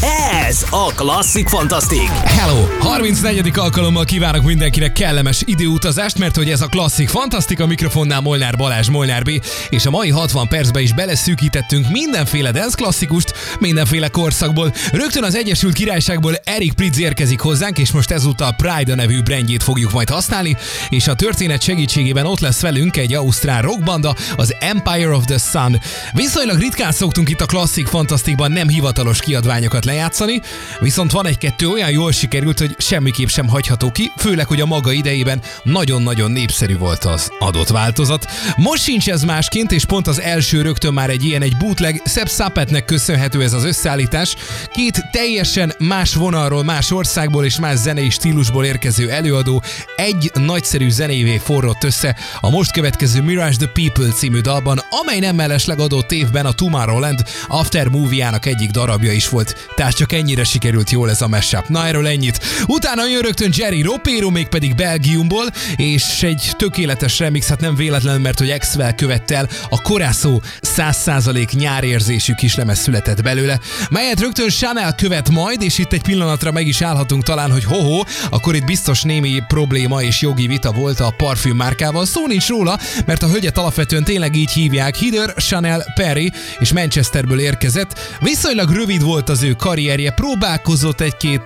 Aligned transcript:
Ez 0.00 0.64
a 0.70 0.92
Klasszik 0.94 1.48
Fantasztik. 1.48 2.08
Hello! 2.08 2.66
34. 2.78 3.50
alkalommal 3.54 4.04
kívánok 4.04 4.44
mindenkinek 4.44 4.92
kellemes 4.92 5.42
időutazást, 5.44 6.18
mert 6.18 6.36
hogy 6.36 6.50
ez 6.50 6.60
a 6.60 6.66
klasszik 6.66 7.08
fantasztika 7.08 7.66
mikrofonnál 7.66 8.20
Molnár 8.20 8.56
Balázs, 8.56 8.88
Molnár 8.88 9.22
B, 9.22 9.30
és 9.68 9.86
a 9.86 9.90
mai 9.90 10.10
60 10.10 10.48
percben 10.48 10.82
is 10.82 10.94
beleszűkítettünk 10.94 11.88
mindenféle 11.90 12.50
dance 12.50 12.76
klasszikust, 12.76 13.34
mindenféle 13.60 14.08
korszakból. 14.08 14.72
Rögtön 14.92 15.24
az 15.24 15.36
Egyesült 15.36 15.74
Királyságból 15.74 16.34
Erik 16.44 16.72
Pritz 16.72 16.98
érkezik 16.98 17.40
hozzánk, 17.40 17.78
és 17.78 17.92
most 17.92 18.10
ezúttal 18.10 18.52
Pride 18.52 18.94
nevű 18.94 19.22
brandjét 19.22 19.62
fogjuk 19.62 19.92
majd 19.92 20.10
használni, 20.10 20.56
és 20.88 21.08
a 21.08 21.14
történet 21.14 21.62
segítségében 21.62 22.26
ott 22.26 22.40
lesz 22.40 22.60
velünk 22.60 22.96
egy 22.96 23.14
ausztrál 23.14 23.62
rockbanda, 23.62 24.14
az 24.36 24.54
Empire 24.58 25.10
of 25.14 25.24
the 25.24 25.38
Sun. 25.38 25.80
Viszonylag 26.12 26.58
ritkán 26.58 26.92
szoktunk 26.92 27.28
itt 27.28 27.40
a 27.40 27.46
klasszik 27.46 27.86
fantasztikban 27.86 28.52
nem 28.52 28.68
hivatalos 28.68 29.20
kiadványokat 29.20 29.86
lejátszani, 29.88 30.40
viszont 30.80 31.10
van 31.10 31.26
egy-kettő 31.26 31.68
olyan 31.68 31.90
jól 31.90 32.12
sikerült, 32.12 32.58
hogy 32.58 32.74
semmiképp 32.78 33.28
sem 33.28 33.48
hagyható 33.48 33.90
ki, 33.90 34.12
főleg, 34.16 34.46
hogy 34.46 34.60
a 34.60 34.66
maga 34.66 34.92
idejében 34.92 35.40
nagyon-nagyon 35.62 36.30
népszerű 36.30 36.78
volt 36.78 37.04
az 37.04 37.30
adott 37.38 37.68
változat. 37.68 38.26
Most 38.56 38.82
sincs 38.82 39.08
ez 39.08 39.22
másként, 39.22 39.72
és 39.72 39.84
pont 39.84 40.06
az 40.06 40.20
első 40.20 40.62
rögtön 40.62 40.92
már 40.92 41.10
egy 41.10 41.24
ilyen, 41.24 41.42
egy 41.42 41.56
bootleg, 41.56 42.02
Szebb 42.04 42.28
Szapetnek 42.28 42.84
köszönhető 42.84 43.42
ez 43.42 43.52
az 43.52 43.64
összeállítás. 43.64 44.36
Két 44.72 45.02
teljesen 45.10 45.74
más 45.78 46.14
vonalról, 46.14 46.64
más 46.64 46.90
országból 46.90 47.44
és 47.44 47.58
más 47.58 47.76
zenei 47.76 48.10
stílusból 48.10 48.64
érkező 48.64 49.10
előadó 49.10 49.62
egy 49.96 50.30
nagyszerű 50.34 50.90
zenévé 50.90 51.36
forrott 51.36 51.84
össze 51.84 52.16
a 52.40 52.50
most 52.50 52.72
következő 52.72 53.22
Mirage 53.22 53.56
the 53.56 53.66
People 53.66 54.12
című 54.12 54.40
dalban, 54.40 54.80
amely 55.02 55.18
nem 55.18 55.36
mellesleg 55.36 55.80
adott 55.80 56.12
évben 56.12 56.46
a 56.46 56.52
Tomorrowland 56.52 57.22
After 57.48 57.88
Movie-ának 57.88 58.46
egyik 58.46 58.70
darabja 58.70 59.12
is 59.12 59.28
volt. 59.28 59.68
Tehát 59.78 59.94
csak 59.94 60.12
ennyire 60.12 60.44
sikerült 60.44 60.90
jól 60.90 61.10
ez 61.10 61.22
a 61.22 61.28
mashup. 61.28 61.68
Na 61.68 61.86
erről 61.86 62.06
ennyit. 62.06 62.40
Utána 62.66 63.06
jön 63.06 63.20
rögtön 63.20 63.52
Jerry 63.56 63.82
Ropero, 63.82 64.30
mégpedig 64.30 64.74
Belgiumból, 64.74 65.46
és 65.76 66.22
egy 66.22 66.52
tökéletes 66.56 67.18
remix, 67.18 67.48
hát 67.48 67.60
nem 67.60 67.74
véletlen, 67.74 68.20
mert 68.20 68.38
hogy 68.38 68.50
Exvel 68.50 68.94
követte 68.94 69.36
el 69.36 69.48
a 69.70 69.82
korászó 69.82 70.42
100% 70.76 71.52
nyárérzésű 71.52 72.32
kislemez 72.32 72.78
született 72.78 73.22
belőle, 73.22 73.60
melyet 73.90 74.20
rögtön 74.20 74.48
Chanel 74.48 74.94
követ 74.94 75.30
majd, 75.30 75.62
és 75.62 75.78
itt 75.78 75.92
egy 75.92 76.02
pillanatra 76.02 76.52
meg 76.52 76.66
is 76.66 76.82
állhatunk 76.82 77.22
talán, 77.22 77.52
hogy 77.52 77.64
hoho, 77.64 78.02
akkor 78.30 78.54
itt 78.54 78.64
biztos 78.64 79.02
némi 79.02 79.42
probléma 79.48 80.02
és 80.02 80.20
jogi 80.20 80.46
vita 80.46 80.72
volt 80.72 81.00
a 81.00 81.14
parfüm 81.16 81.56
márkával. 81.56 82.06
Szó 82.06 82.26
nincs 82.26 82.48
róla, 82.48 82.78
mert 83.06 83.22
a 83.22 83.28
hölgyet 83.28 83.58
alapvetően 83.58 84.04
tényleg 84.04 84.36
így 84.36 84.50
hívják, 84.50 84.96
Heather 84.96 85.34
Chanel 85.34 85.84
Perry, 85.94 86.32
és 86.58 86.72
Manchesterből 86.72 87.40
érkezett. 87.40 88.16
Viszonylag 88.20 88.70
rövid 88.70 89.02
volt 89.02 89.28
az 89.28 89.42
ő 89.42 89.52
karrierje, 89.68 90.10
próbálkozott 90.10 91.00
egy-két 91.00 91.44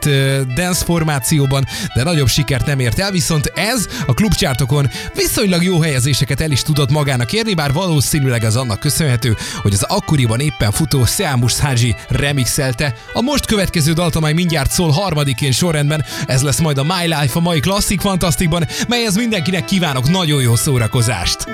dance 0.55 0.85
formációban, 0.85 1.67
de 1.95 2.03
nagyobb 2.03 2.29
sikert 2.29 2.67
nem 2.67 2.79
ért 2.79 2.99
el, 2.99 3.11
viszont 3.11 3.53
ez 3.55 3.87
a 4.07 4.15
klubcsártokon 4.15 4.91
viszonylag 5.15 5.63
jó 5.63 5.81
helyezéseket 5.81 6.41
el 6.41 6.51
is 6.51 6.63
tudott 6.63 6.91
magának 6.91 7.33
érni, 7.33 7.55
bár 7.55 7.73
valószínűleg 7.73 8.45
az 8.45 8.57
annak 8.57 8.81
köszönhető, 8.81 9.37
hogy 9.63 9.73
az 9.73 9.83
akkoriban 9.83 10.41
éppen 10.41 10.71
futó 10.71 11.05
Seamus 11.05 11.61
Haji 11.61 11.95
remixelte. 12.09 12.95
A 13.13 13.21
most 13.21 13.47
következő 13.47 13.93
dalt, 13.93 14.17
amely 14.17 14.33
mindjárt 14.33 14.71
szól 14.71 14.91
harmadikén 14.91 15.53
sorrendben, 15.53 16.05
ez 16.27 16.43
lesz 16.43 16.61
majd 16.61 16.79
a 16.79 16.83
My 16.83 17.07
Life 17.07 17.39
a 17.39 17.41
mai 17.41 17.61
klasszik 17.61 18.01
fantasztikban, 18.01 18.67
melyhez 18.89 19.17
mindenkinek 19.17 19.65
kívánok 19.65 20.11
nagyon 20.11 20.43
jó 20.43 20.57
szórakozást! 20.57 21.47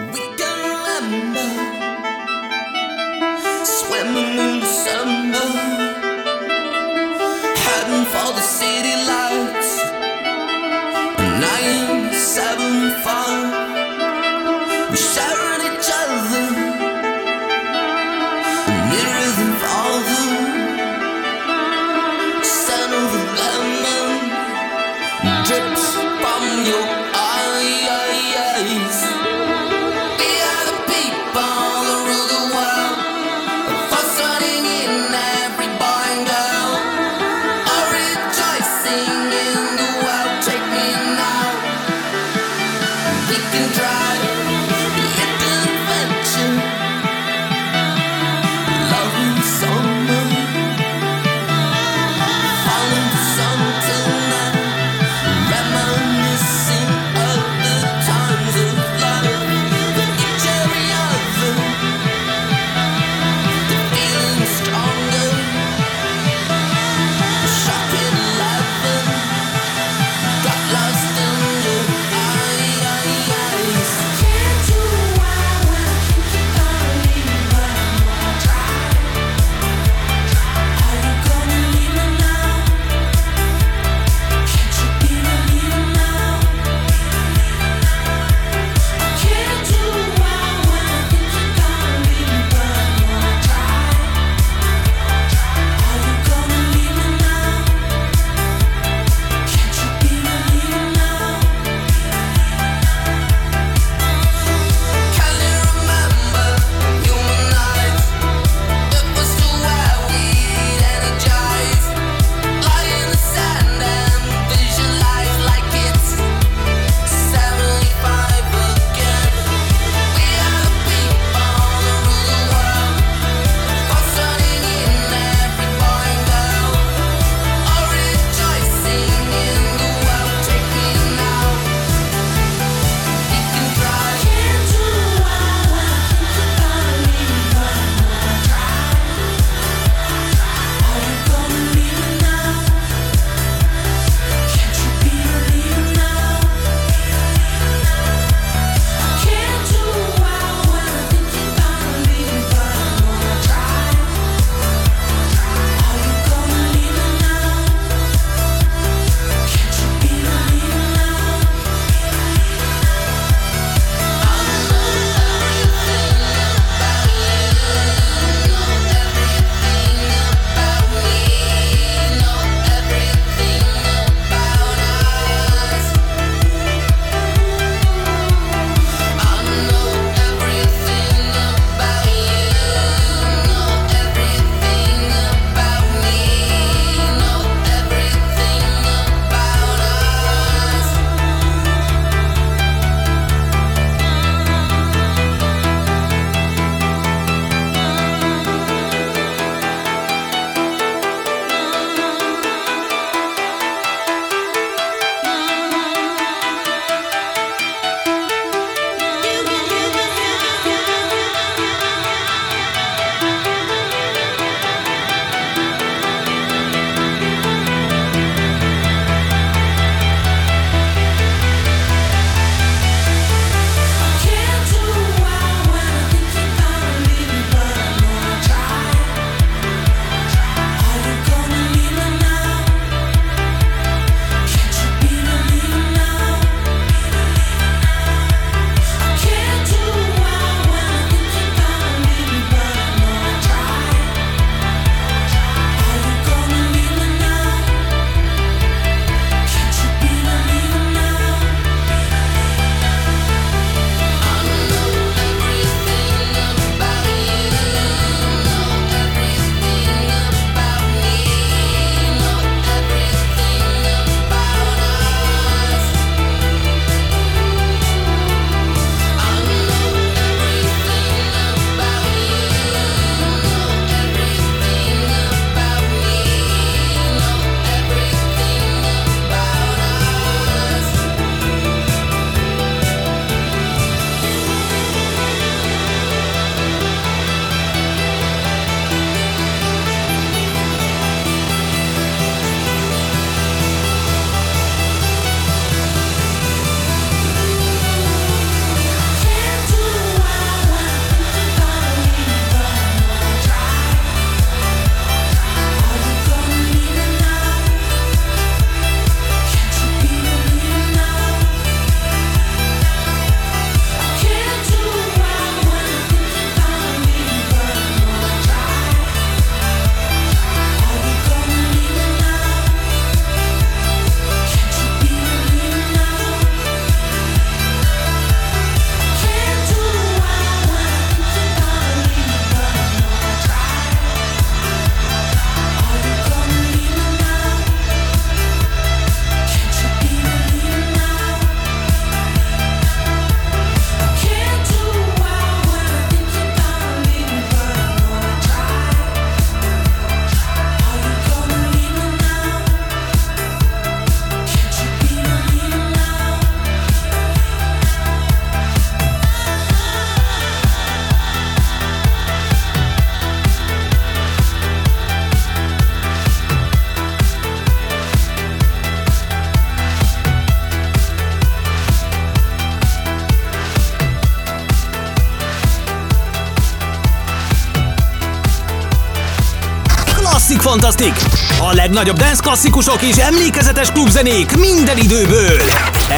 Legnagyobb 381.89 382.19
dance 382.19 382.43
klasszikusok 382.43 383.03
és 383.03 383.17
emlékezetes 383.17 383.93
klubzenék 383.93 384.57
minden 384.57 384.99
időből! 384.99 385.61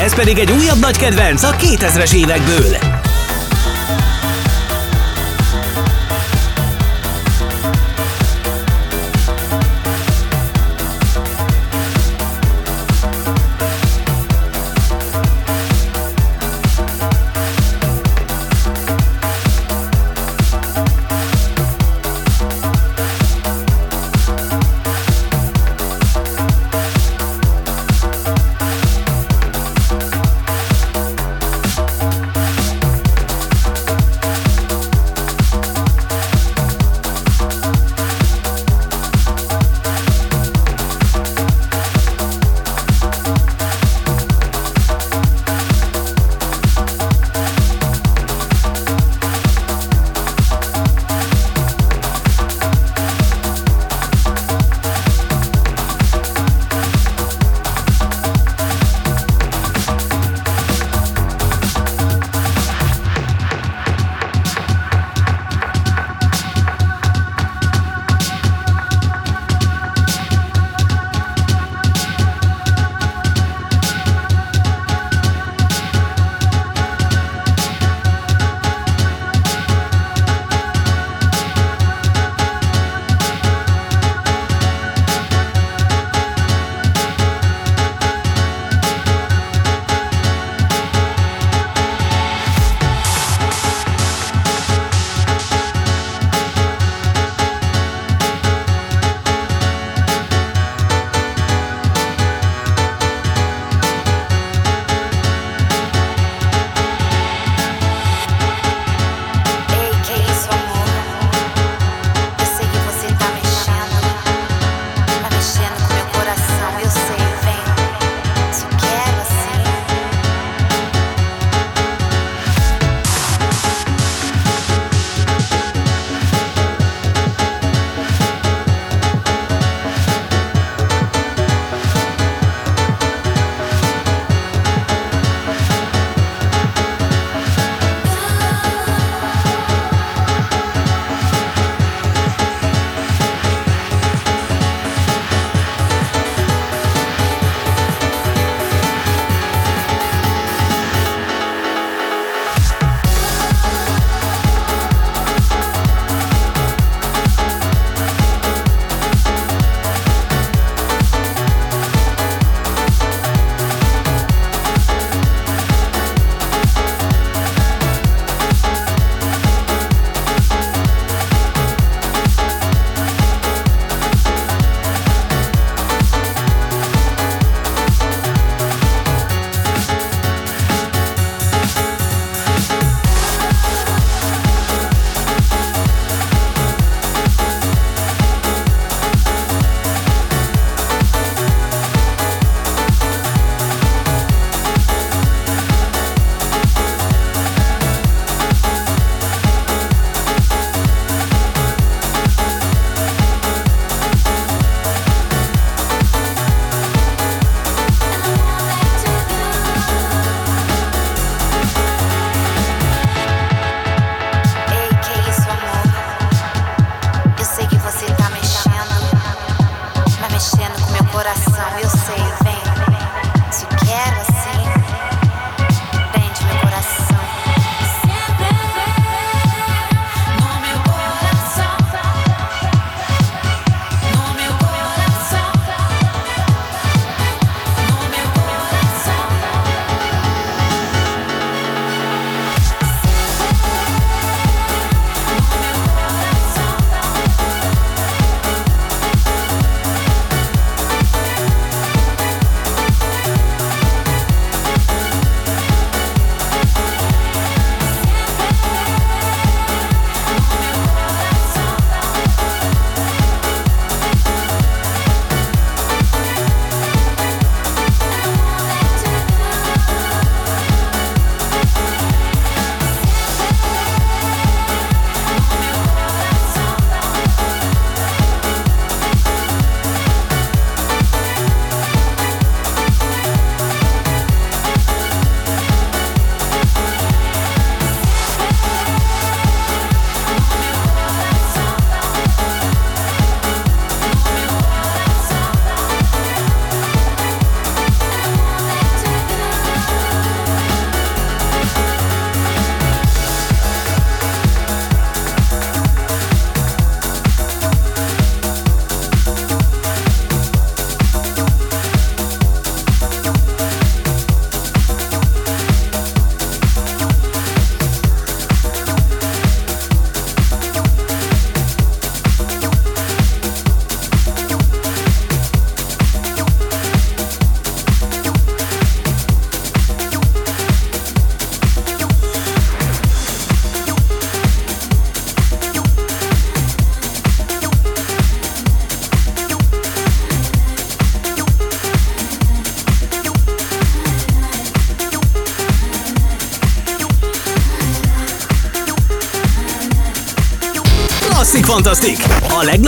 Ez 0.05 0.15
pedig 0.15 0.39
egy 0.39 0.51
újabb 0.51 0.79
nagy 0.79 0.97
kedvenc 0.97 1.43
a 1.43 1.55
2000-es 1.57 2.15
évekből! 2.15 3.00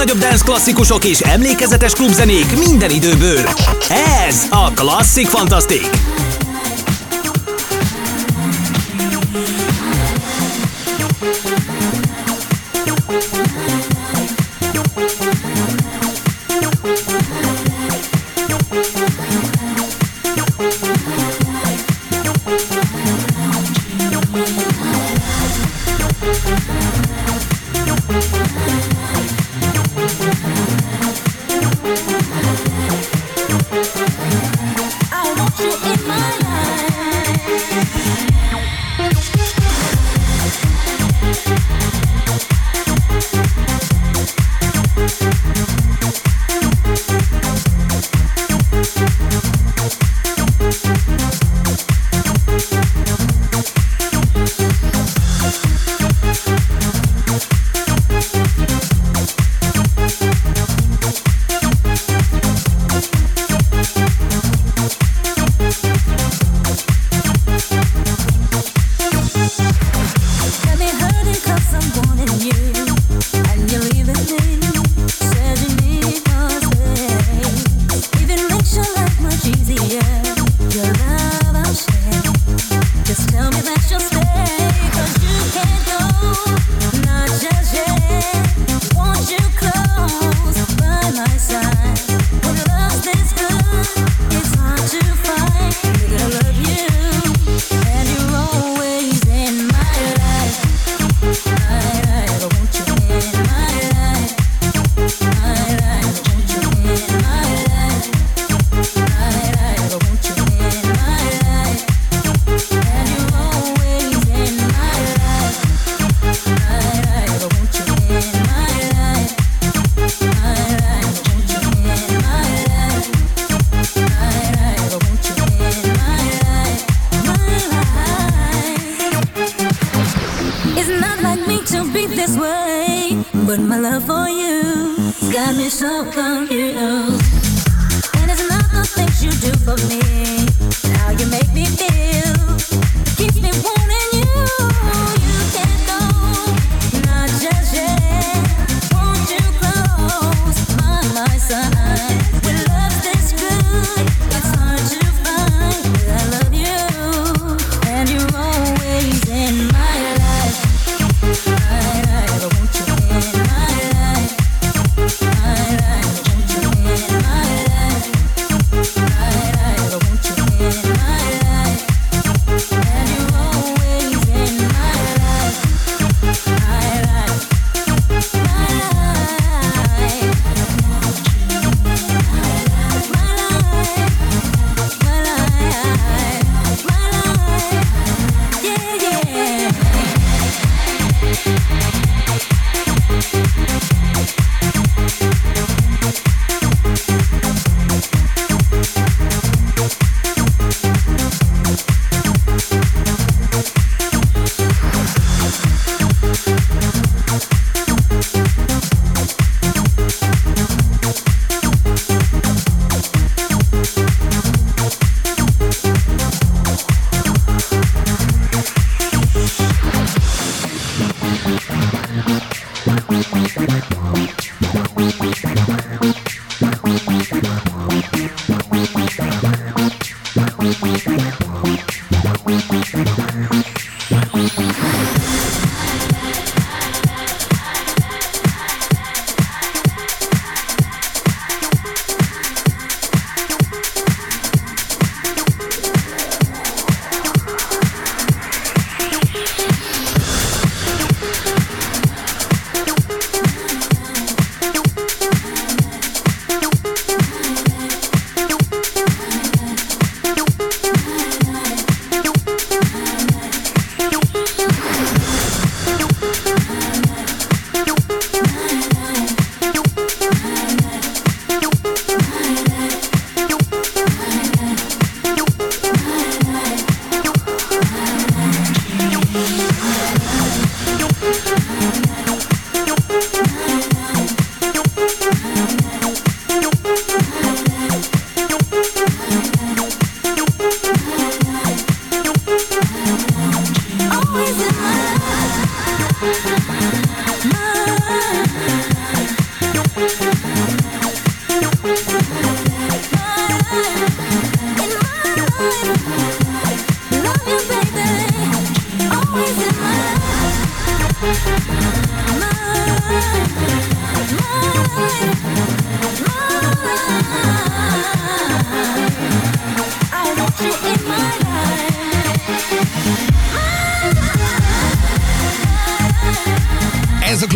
legnagyobb 0.02 0.30
dance 0.30 0.44
klasszikusok 0.44 1.04
és 1.04 1.20
emlékezetes 1.20 1.92
klubzenék 1.92 2.58
minden 2.58 2.90
időből. 2.90 3.44
Ez 4.26 4.46
a 4.50 4.72
Klasszik 4.74 5.26
Fantasztik! 5.26 5.90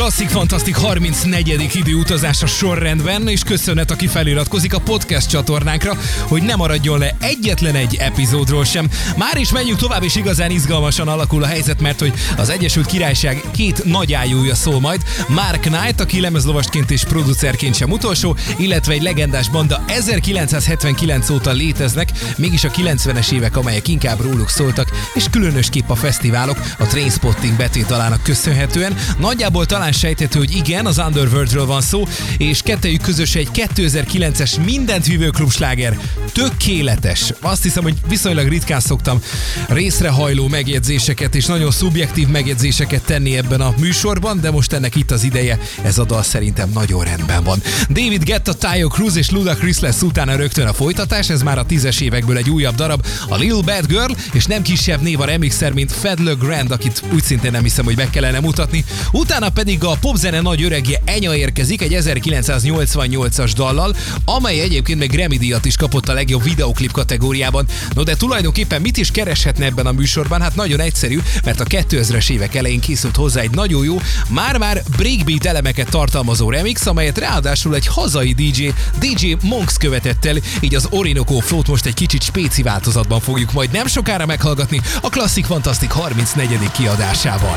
Klasszik 0.07 0.29
Fantasztik 0.29 0.77
34. 0.77 1.71
időutazás 1.75 2.43
a 2.43 2.47
sorrendben, 2.47 3.29
és 3.29 3.43
köszönet, 3.43 3.91
aki 3.91 4.07
feliratkozik 4.07 4.75
a 4.75 4.79
podcast 4.79 5.29
csatornánkra, 5.29 5.99
hogy 6.23 6.43
ne 6.43 6.55
maradjon 6.55 6.99
le 6.99 7.17
egyetlen 7.21 7.75
egy 7.75 7.95
epizódról 7.95 8.65
sem. 8.65 8.89
Már 9.17 9.37
is 9.37 9.53
menjünk 9.53 9.79
tovább, 9.79 10.03
és 10.03 10.15
igazán 10.15 10.51
izgalmasan 10.51 11.09
alakul 11.09 11.43
a 11.43 11.47
helyzet, 11.47 11.81
mert 11.81 12.01
hogy 12.01 12.13
az 12.37 12.49
Egyesült 12.49 12.87
Királyság 12.87 13.43
két 13.53 13.85
nagy 13.85 14.13
ájúja 14.13 14.55
szól 14.55 14.81
majd. 14.81 15.03
Mark 15.29 15.61
Knight, 15.61 16.01
aki 16.01 16.21
lemezlovasként 16.21 16.91
és 16.91 17.05
producerként 17.05 17.75
sem 17.75 17.91
utolsó, 17.91 18.37
illetve 18.57 18.93
egy 18.93 19.03
legendás 19.03 19.49
banda 19.49 19.85
1979 19.87 21.31
óta 21.31 21.53
léteznek, 21.53 22.09
mégis 22.37 22.65
a 22.65 22.71
90-es 22.71 23.33
évek, 23.33 23.57
amelyek 23.57 23.89
inkább 23.89 24.21
róluk 24.21 24.49
szóltak, 24.49 24.91
és 25.15 25.25
különösképp 25.31 25.91
a 25.91 25.95
fesztiválok 25.95 26.59
a 26.79 26.85
Trainspotting 26.85 27.57
betétalának 27.57 28.23
köszönhetően. 28.23 28.97
Nagyjából 29.19 29.67
talán 29.67 29.95
sejthető, 29.97 30.39
hogy 30.39 30.57
igen, 30.57 30.87
az 30.87 30.99
Underworldről 30.99 31.67
van 31.67 31.81
szó, 31.81 32.05
és 32.37 32.61
kettejük 32.63 33.01
közös 33.01 33.35
egy 33.35 33.49
2009-es 33.53 34.65
mindent 34.65 35.07
vívő 35.07 35.29
klubsláger. 35.29 35.99
Tökéletes. 36.33 37.33
Azt 37.41 37.63
hiszem, 37.63 37.83
hogy 37.83 37.95
viszonylag 38.09 38.49
ritkán 38.49 38.81
szoktam 38.81 39.21
részrehajló 39.69 40.49
megjegyzéseket 40.49 41.35
és 41.35 41.47
nagyon 41.47 41.71
szubjektív 41.71 42.29
megjegyzéseket 42.29 43.03
tenni 43.03 43.37
ebben 43.37 43.61
a 43.61 43.75
műsorban, 43.79 44.41
de 44.41 44.51
most 44.51 44.73
ennek 44.73 44.95
itt 44.95 45.11
az 45.11 45.25
ideje, 45.25 45.59
ez 45.83 45.99
a 45.99 46.05
dal 46.05 46.23
szerintem 46.23 46.71
nagyon 46.75 47.05
rendben 47.05 47.45
van. 47.45 47.63
David 47.89 48.25
Guetta, 48.25 48.53
Tayo 48.53 48.89
Cruz 48.89 49.17
és 49.17 49.31
Ludacris 49.31 49.81
lesz 49.81 50.03
utána 50.03 50.37
rögtön 50.37 50.67
a 50.67 50.73
folytatás, 50.73 51.31
ez 51.31 51.43
már 51.43 51.59
a 51.59 51.65
tízes 51.65 52.01
évekből 52.01 52.37
egy 52.37 52.51
újabb 52.51 52.75
darab, 52.75 53.07
a 53.29 53.37
Lil 53.37 53.61
Bad 53.61 53.87
Girl, 53.87 54.13
és 54.33 54.45
nem 54.45 54.63
kisebb 54.63 55.03
név 55.03 55.21
a 55.21 55.25
remixer, 55.25 55.73
mint 55.73 55.93
Fedle 55.93 56.33
Grand, 56.33 56.71
akit 56.71 57.03
úgy 57.13 57.23
szintén 57.23 57.51
nem 57.51 57.63
hiszem, 57.63 57.85
hogy 57.85 57.97
meg 57.97 58.11
kellene 58.11 58.41
mutatni. 58.41 58.85
Utána 59.13 59.49
pedig 59.49 59.79
a 59.89 59.97
popzene 60.01 60.41
nagy 60.41 60.63
öregje 60.63 61.01
Enya 61.05 61.35
érkezik 61.35 61.83
egy 61.83 61.97
1988-as 62.01 63.51
dallal, 63.55 63.97
amely 64.25 64.61
egyébként 64.61 64.99
meg 64.99 65.11
Grammy 65.11 65.37
díjat 65.37 65.65
is 65.65 65.77
kapott 65.77 66.09
a 66.09 66.13
legjobb 66.13 66.43
videoklip 66.43 66.93
kategóriában. 66.93 67.67
No 67.95 68.03
de 68.03 68.17
tulajdonképpen 68.17 68.81
mit 68.81 68.97
is 68.97 69.11
kereshetne 69.11 69.65
ebben 69.65 69.87
a 69.87 69.93
műsorban? 69.93 70.41
Hát 70.41 70.55
nagyon 70.55 70.81
egyszerű, 70.81 71.21
mert 71.45 71.61
a 71.61 71.65
2000-es 71.65 72.31
évek 72.31 72.55
elején 72.55 72.81
készült 72.81 73.17
hozzá 73.17 73.41
egy 73.41 73.51
nagyon 73.51 73.85
jó, 73.85 74.01
már-már 74.29 74.83
breakbeat 74.97 75.47
elemeket 75.47 75.91
tartalmazó 75.91 76.51
remix, 76.51 76.87
amelyet 76.87 77.19
ráadásul 77.19 77.75
egy 77.75 77.87
hazai 77.87 78.33
DJ, 78.33 78.69
DJ 78.99 79.37
Monks 79.43 79.77
követett 79.77 80.25
el, 80.25 80.37
így 80.61 80.75
az 80.75 80.87
Orinoco 80.91 81.39
Float 81.39 81.69
most 81.69 81.87
egy 81.87 81.95
kicsit 81.95 82.23
spéci 82.23 82.63
változatban 82.63 83.21
fogjuk 83.21 83.53
majd 83.53 83.71
nem 83.71 83.87
sokára 83.87 84.27
meghallgatni 84.27 84.81
a 85.01 85.09
Klasszik 85.09 85.45
Fantasztik 85.45 85.91
34. 85.91 86.71
kiadásával. 86.73 87.57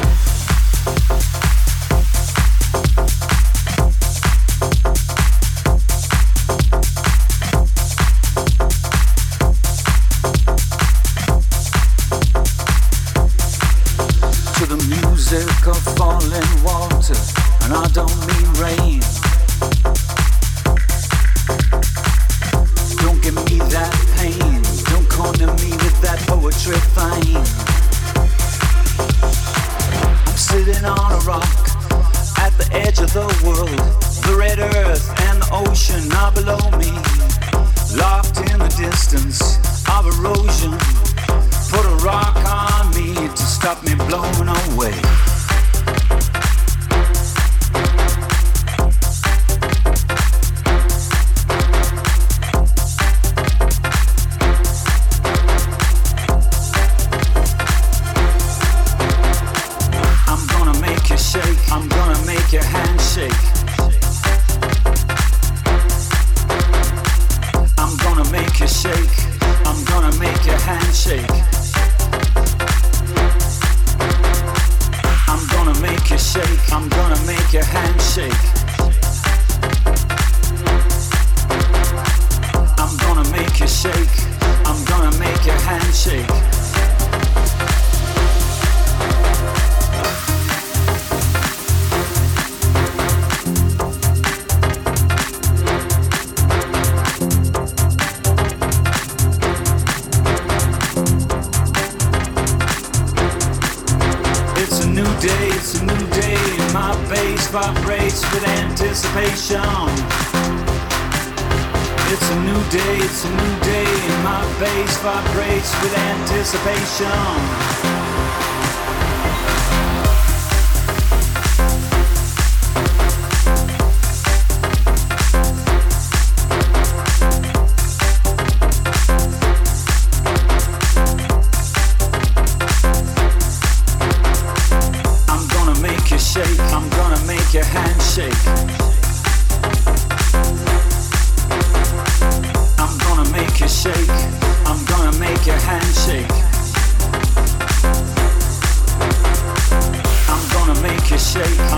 World. 33.43 33.69
The 34.25 34.36
red 34.38 34.60
earth 34.60 35.10
and 35.21 35.41
the 35.41 35.49
ocean 35.52 36.12
are 36.13 36.32
below 36.32 36.60
me, 36.78 36.91
locked 37.95 38.38
in 38.52 38.60
the 38.60 38.73
distance 38.78 39.58
of 39.89 40.06
erosion. 40.08 40.71
Put 41.69 41.86
a 41.86 41.95
rock 42.04 42.38
on 42.47 42.89
me 42.95 43.13
to 43.13 43.43
stop 43.43 43.84
me 43.84 43.95
blowing 43.95 44.47
away. 44.47 45.29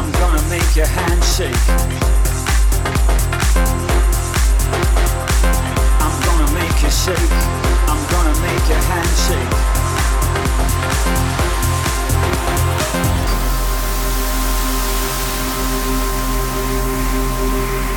I'm 0.02 0.12
gonna 0.14 0.42
make 0.50 0.76
your 0.76 0.88
hand 0.88 1.24
shake. 1.24 1.54
I'm 6.02 6.16
gonna 6.26 6.52
make 6.54 6.82
you 6.82 6.90
shake. 6.90 7.32
I'm 7.88 8.02
gonna 8.10 8.34
make 8.42 8.68
your 8.68 8.80
hand 8.80 9.10
shake. 9.28 9.72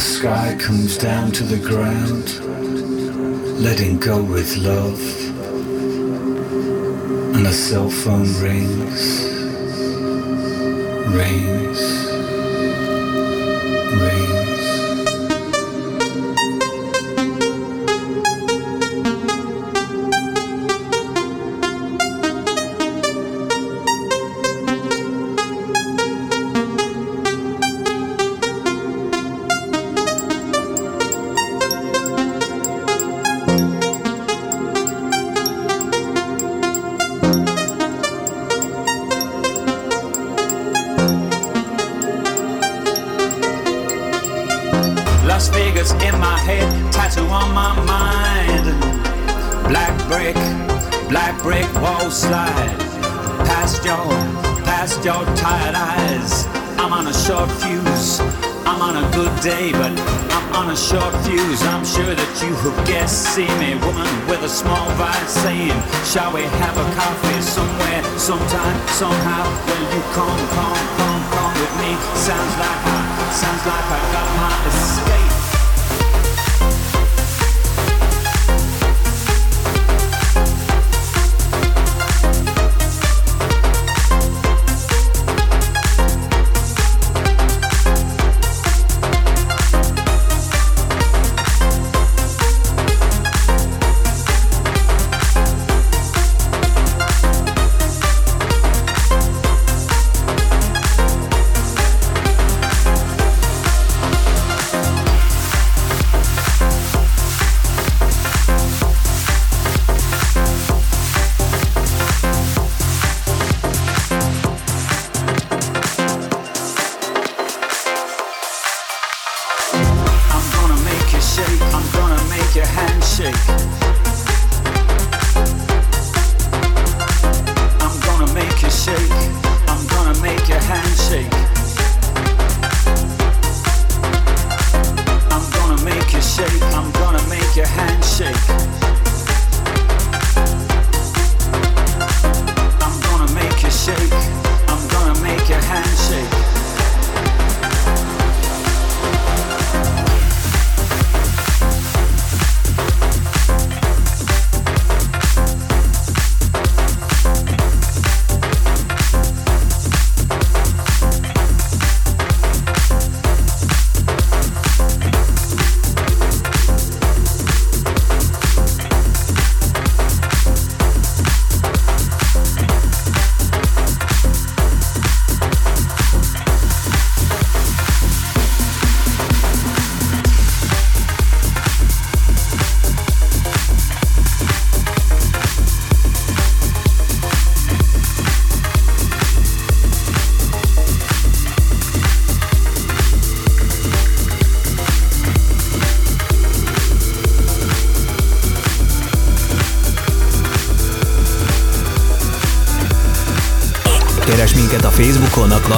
sky 0.00 0.56
comes 0.58 0.96
down 0.96 1.30
to 1.30 1.44
the 1.44 1.58
ground, 1.58 2.40
letting 3.62 3.98
go 3.98 4.22
with 4.22 4.56
love, 4.56 5.00
and 7.36 7.46
a 7.46 7.52
cell 7.52 7.90
phone 7.90 8.32
rings, 8.40 9.24
rings, 11.14 11.76
rings. 11.76 12.09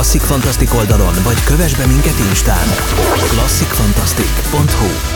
Klasszik 0.03 0.21
Fantasztik 0.21 0.75
oldalon, 0.75 1.15
vagy 1.25 1.45
kövess 1.45 1.75
be 1.75 1.87
minket 1.87 2.19
Instán. 2.19 2.67
klasszikfantasztik.hu 3.31 5.12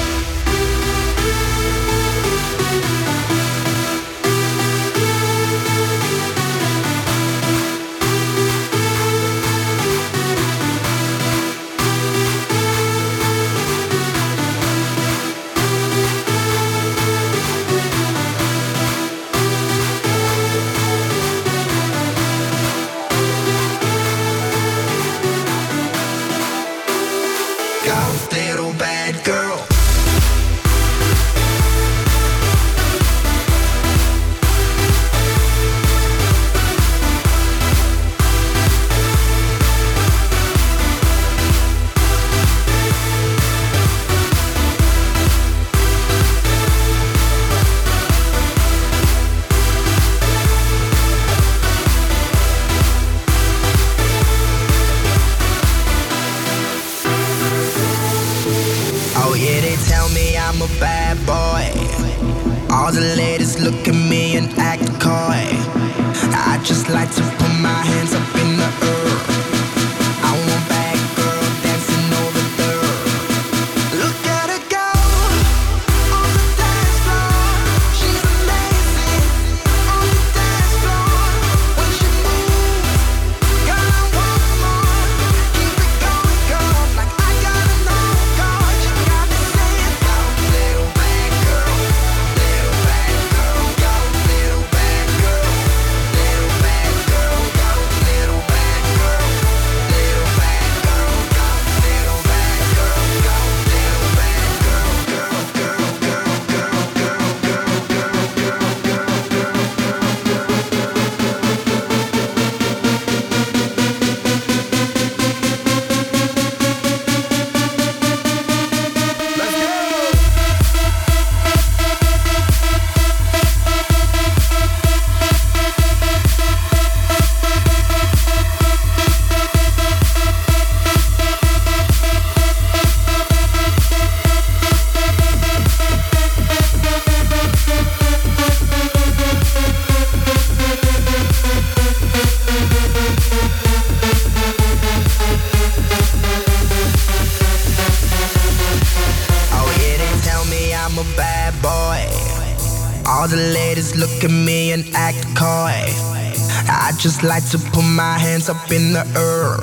just 157.06 157.22
like 157.22 157.48
to 157.48 157.56
put 157.56 157.84
my 157.84 158.18
hands 158.18 158.48
up 158.48 158.68
in 158.72 158.92
the 158.92 159.04
air. 159.14 159.54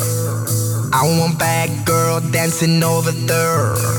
I 0.93 1.03
want 1.19 1.37
bad 1.37 1.85
girl 1.85 2.21
dancing 2.31 2.81
over 2.81 3.11
there. 3.11 3.92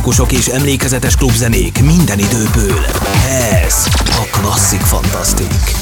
klasszikusok 0.00 0.32
és 0.32 0.46
emlékezetes 0.46 1.16
klubzenék 1.16 1.82
minden 1.82 2.18
időből. 2.18 2.84
Ez 3.64 3.86
a 4.06 4.28
Klasszik 4.30 4.80
Fantasztik. 4.80 5.77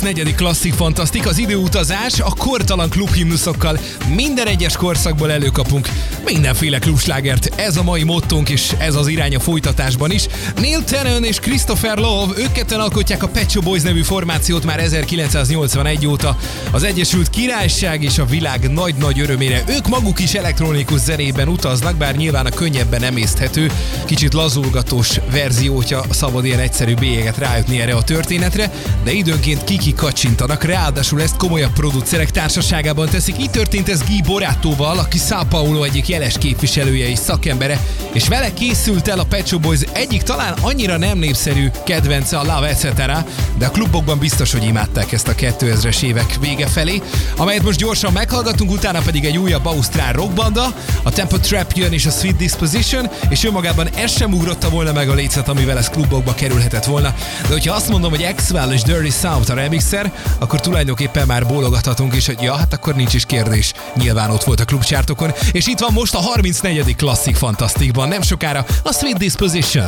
34. 0.00 0.34
klasszik 0.34 0.74
fantasztik, 0.74 1.26
az 1.26 1.38
időutazás 1.38 2.20
a 2.20 2.34
kortalan 2.38 2.88
klubhimnuszokkal. 2.90 3.78
Minden 4.14 4.46
egyes 4.46 4.76
korszakból 4.76 5.30
előkapunk 5.30 5.88
mindenféle 6.24 6.78
klubslágert. 6.78 7.48
Ez 7.56 7.76
a 7.76 7.82
mai 7.82 8.02
mottónk, 8.02 8.48
és 8.48 8.74
ez 8.78 8.94
az 8.94 9.06
irány 9.06 9.34
a 9.34 9.40
folytatásban 9.40 10.10
is. 10.10 10.26
Neil 10.56 10.84
Tennant 10.84 11.26
és 11.26 11.38
Christopher 11.38 11.98
Love, 11.98 12.42
ők 12.42 12.52
ketten 12.52 12.80
alkotják 12.80 13.22
a 13.22 13.28
Pet 13.28 13.50
Shop 13.50 13.64
Boys 13.64 13.82
nevű 13.82 14.02
formációt 14.02 14.64
már 14.64 14.78
1981 14.78 16.06
óta. 16.06 16.36
Az 16.70 16.82
Egyesült 16.82 17.30
Királyság 17.30 18.02
és 18.02 18.18
a 18.18 18.24
világ 18.24 18.70
nagy-nagy 18.72 19.20
örömére 19.20 19.62
ők 19.68 19.88
maguk 19.88 20.20
is 20.20 20.34
elektronikus 20.34 21.00
zenében 21.00 21.48
utaznak, 21.48 21.96
bár 21.96 22.16
nyilván 22.16 22.46
a 22.46 22.50
könnyebben 22.50 23.02
emészthető, 23.02 23.70
kicsit 24.04 24.34
lazulgatós 24.34 25.20
verziótja 25.30 26.02
szabad 26.10 26.44
ilyen 26.44 26.60
egyszerű 26.60 26.94
bélyeget 26.94 27.38
rájutni 27.38 27.80
erre 27.80 27.94
a 27.94 28.02
történetre, 28.02 28.72
de 29.04 29.12
időnként 29.12 29.64
kiki 29.64 29.94
kacsintanak, 29.94 30.64
ráadásul 30.64 31.22
ezt 31.22 31.36
komolyabb 31.36 31.72
producerek 31.72 32.30
társaságában 32.30 33.08
teszik. 33.08 33.38
Így 33.38 33.50
történt 33.50 33.88
ez 33.88 34.02
Guy 34.02 34.22
Borátóval, 34.22 34.98
aki 34.98 35.18
Paulo 35.48 35.82
egyik 35.82 36.08
jeles 36.10 36.38
képviselője 36.38 37.08
és 37.08 37.18
szakembere, 37.18 37.80
és 38.12 38.28
vele 38.28 38.52
készült 38.52 39.08
el 39.08 39.18
a 39.18 39.24
Pet 39.24 39.60
Boys 39.60 39.80
egyik 39.92 40.22
talán 40.22 40.54
annyira 40.60 40.96
nem 40.96 41.18
népszerű 41.18 41.70
kedvence 41.84 42.38
a 42.38 42.44
Love 42.54 42.68
Etc., 42.68 42.86
de 43.58 43.66
a 43.66 43.70
klubokban 43.70 44.18
biztos, 44.18 44.52
hogy 44.52 44.64
imádták 44.64 45.12
ezt 45.12 45.28
a 45.28 45.34
2000-es 45.34 46.02
évek 46.02 46.36
vége 46.40 46.66
felé, 46.66 47.02
amelyet 47.36 47.62
most 47.62 47.78
gyorsan 47.78 48.12
meghallgatunk, 48.12 48.70
utána 48.70 49.00
pedig 49.00 49.24
egy 49.24 49.38
újabb 49.38 49.66
ausztrál 49.66 50.12
rockbanda, 50.12 50.74
a 51.02 51.10
Tempo 51.10 51.38
Trap 51.38 51.72
jön 51.72 51.92
és 51.92 52.06
a 52.06 52.10
Sweet 52.10 52.36
Disposition, 52.36 53.10
és 53.28 53.44
önmagában 53.44 53.88
ez 53.88 54.16
sem 54.16 54.32
ugrotta 54.32 54.68
volna 54.68 54.92
meg 54.92 55.08
a 55.08 55.14
lécet, 55.14 55.48
amivel 55.48 55.78
ez 55.78 55.88
klubokba 55.88 56.34
kerülhetett 56.34 56.84
volna. 56.84 57.14
De 57.42 57.52
hogyha 57.52 57.74
azt 57.74 57.88
mondom, 57.88 58.10
hogy 58.10 58.22
Axwell 58.22 58.72
és 58.72 58.82
Dirty 58.82 59.10
South 59.20 59.50
a 59.50 59.54
remixer, 59.54 60.12
akkor 60.38 60.60
tulajdonképpen 60.60 61.26
már 61.26 61.46
bólogathatunk 61.46 62.16
is, 62.16 62.26
hogy 62.26 62.40
ja, 62.40 62.56
hát 62.56 62.72
akkor 62.72 62.94
nincs 62.94 63.14
is 63.14 63.24
kérdés. 63.24 63.72
Nyilván 63.96 64.30
ott 64.30 64.44
volt 64.44 64.60
a 64.60 64.64
klubcsártokon, 64.64 65.32
és 65.52 65.66
itt 65.66 65.78
van 65.78 65.94
most 66.00 66.14
a 66.14 66.20
34. 66.20 66.96
klasszik 66.96 67.36
fantasztikban, 67.36 68.08
nem 68.08 68.22
sokára 68.22 68.64
a 68.82 68.92
Sweet 68.92 69.18
Disposition. 69.18 69.86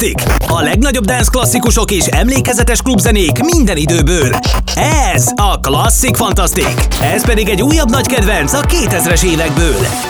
Fantasztik! 0.00 0.48
A 0.48 0.62
legnagyobb 0.62 1.04
dance 1.04 1.30
klasszikusok 1.30 1.90
és 1.90 2.06
emlékezetes 2.06 2.82
klubzenék 2.82 3.38
minden 3.54 3.76
időből. 3.76 4.38
Ez 5.12 5.32
a 5.34 5.60
Klasszik 5.60 6.16
Fantasztik! 6.16 6.74
Ez 7.00 7.24
pedig 7.24 7.48
egy 7.48 7.62
újabb 7.62 7.90
nagy 7.90 8.06
kedvenc 8.06 8.52
a 8.52 8.60
2000-es 8.60 9.24
évekből. 9.24 10.09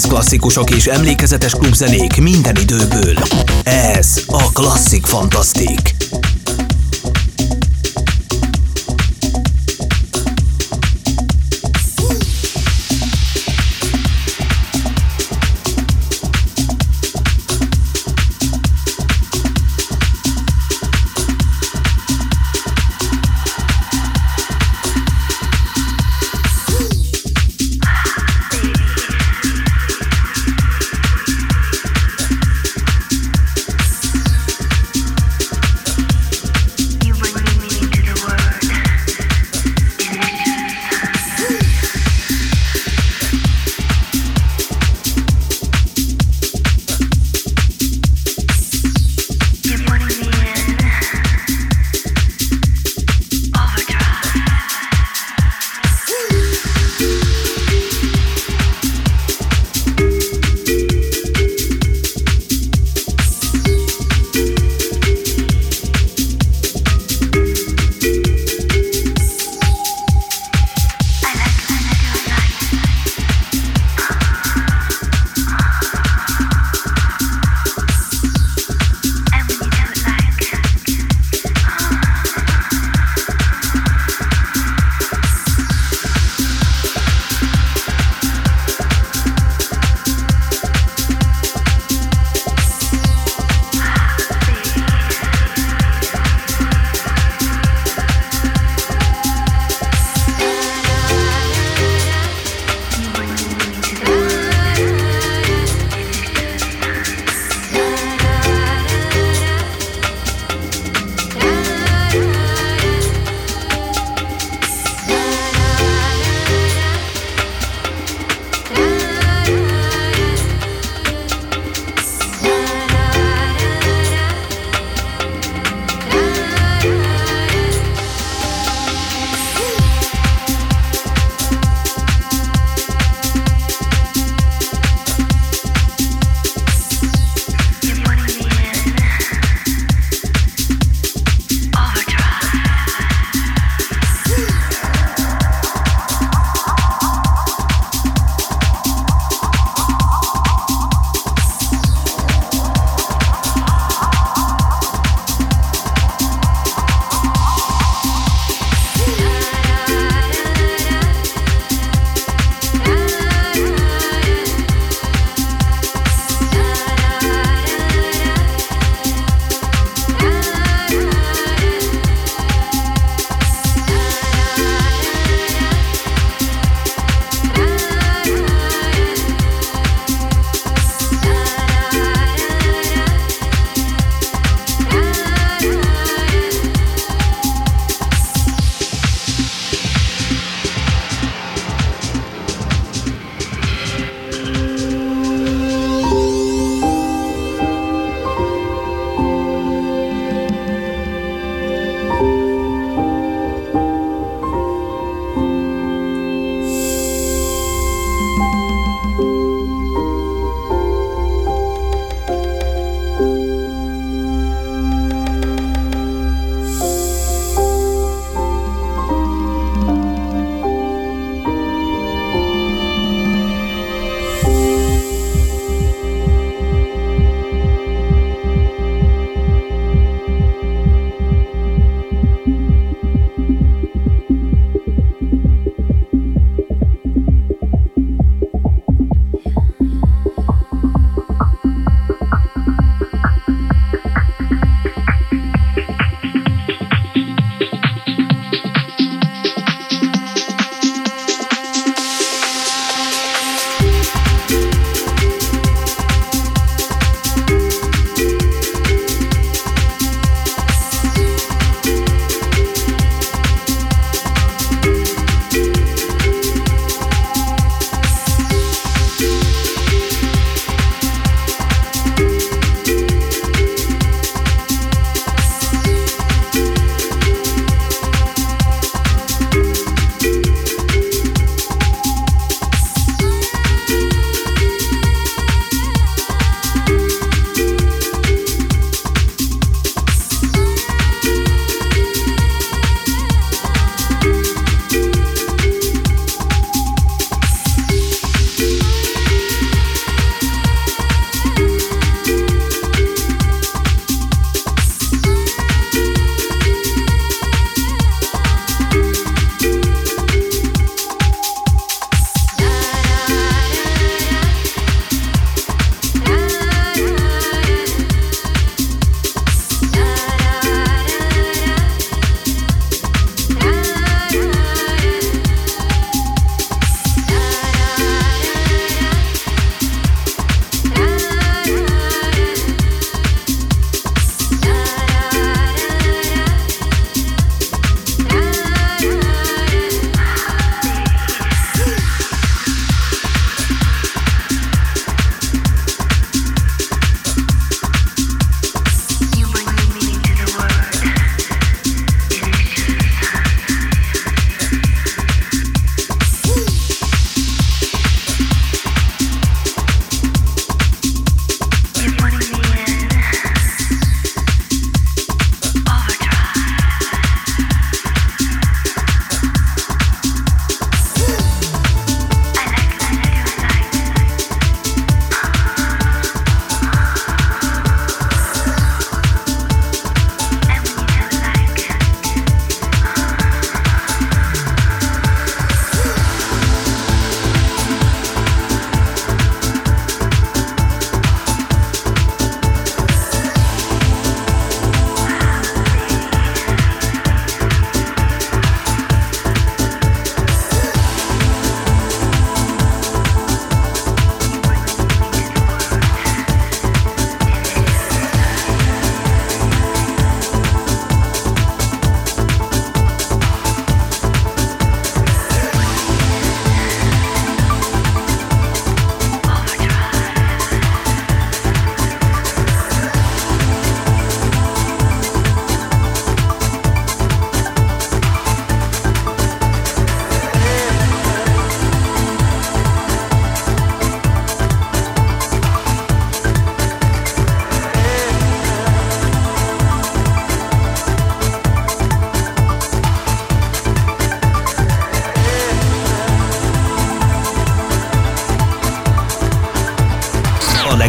Dance 0.00 0.14
klasszikusok 0.14 0.70
és 0.70 0.86
emlékezetes 0.86 1.52
klubzenék 1.52 2.20
minden 2.20 2.56
időből. 2.56 3.14
Ez 3.64 4.22
a 4.26 4.52
Klasszik 4.52 5.06
Fantasztik. 5.06 5.99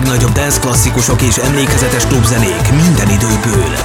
Legnagyobb 0.01 0.31
dance 0.31 0.59
klasszikusok 0.59 1.21
és 1.21 1.37
emlékezetes 1.37 2.05
klubzenék 2.05 2.71
minden 2.71 3.09
időből. 3.09 3.75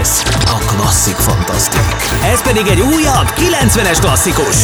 Ez 0.00 0.22
a 0.44 0.58
Klasszik 0.66 1.16
Fantasztik. 1.16 1.96
Ez 2.22 2.42
pedig 2.42 2.66
egy 2.66 2.80
újabb 2.80 3.32
90-es 3.36 3.98
klasszikus. 4.00 4.56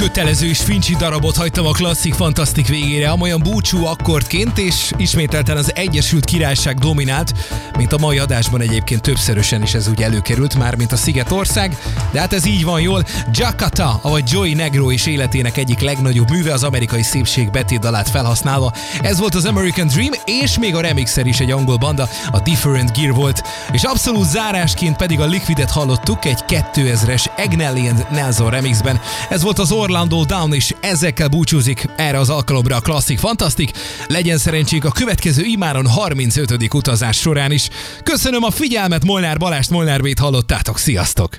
Kötelező 0.00 0.46
és 0.46 0.58
fincsi 0.58 0.96
darabot 0.96 1.36
hagytam 1.36 1.66
a 1.66 1.70
klasszik 1.70 2.14
fantasztik 2.14 2.68
végére, 2.68 3.10
amolyan 3.10 3.40
búcsú 3.42 3.84
akkordként, 3.84 4.58
és 4.58 4.92
ismételten 4.96 5.56
az 5.56 5.72
Egyesült 5.74 6.24
Királyság 6.24 6.78
dominált, 6.78 7.32
mint 7.76 7.92
a 7.92 7.98
mai 7.98 8.18
adásban 8.18 8.60
egyébként 8.60 9.02
többszörösen 9.02 9.62
is 9.62 9.74
ez 9.74 9.88
úgy 9.88 10.02
előkerült, 10.02 10.54
már 10.54 10.76
mint 10.76 10.92
a 10.92 10.96
Szigetország, 10.96 11.76
de 12.12 12.20
hát 12.20 12.32
ez 12.32 12.46
így 12.46 12.64
van 12.64 12.80
jól. 12.80 13.04
Jakata, 13.32 13.98
avagy 14.02 14.30
Joey 14.30 14.54
Negro 14.54 14.90
is 14.90 15.06
életének 15.06 15.56
egyik 15.56 15.80
legnagyobb 15.80 16.30
műve 16.30 16.52
az 16.52 16.64
amerikai 16.64 17.02
szépség 17.02 17.50
betétdalát 17.50 18.10
felhasználva. 18.10 18.72
Ez 19.02 19.18
volt 19.18 19.34
az 19.34 19.44
American 19.44 19.86
Dream, 19.86 20.12
és 20.24 20.58
még 20.58 20.74
a 20.74 20.80
remixer 20.80 21.26
is 21.26 21.40
egy 21.40 21.50
angol 21.50 21.76
banda, 21.76 22.08
a 22.30 22.40
Different 22.40 22.98
Gear 22.98 23.14
volt, 23.14 23.42
és 23.72 23.82
abszolút 23.82 24.28
zárásként 24.28 24.96
pedig 24.96 25.20
a 25.20 25.26
Liquidet 25.26 25.70
hallottuk 25.70 26.24
egy 26.24 26.44
2000-es 26.48 27.26
Agnelli 27.36 27.88
and 27.88 28.06
Nelson 28.10 28.50
remixben. 28.50 29.00
Ez 29.28 29.42
volt 29.42 29.58
az 29.58 29.72
Orlando 29.90 30.24
Down, 30.24 30.52
és 30.52 30.74
ezekkel 30.80 31.28
búcsúzik 31.28 31.84
erre 31.96 32.18
az 32.18 32.28
alkalomra 32.28 32.76
a 32.76 32.80
Classic 32.80 33.20
Fantastic. 33.20 33.70
Legyen 34.06 34.38
szerencsénk 34.38 34.84
a 34.84 34.90
következő 34.90 35.42
imáron 35.42 35.86
35. 35.86 36.74
utazás 36.74 37.16
során 37.16 37.52
is. 37.52 37.68
Köszönöm 38.02 38.42
a 38.42 38.50
figyelmet, 38.50 39.04
Molnár 39.04 39.38
Balást, 39.38 39.70
Molnár 39.70 40.00
Bét 40.00 40.18
hallottátok, 40.18 40.78
sziasztok! 40.78 41.38